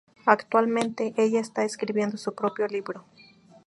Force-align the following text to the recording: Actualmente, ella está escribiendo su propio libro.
Actualmente, 0.25 1.13
ella 1.15 1.39
está 1.39 1.63
escribiendo 1.63 2.17
su 2.17 2.33
propio 2.33 2.65
libro. 2.65 3.05